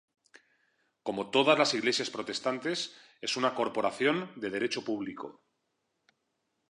[1.05, 5.43] Como todas las iglesias protestantes, es una Corporación de Derecho público.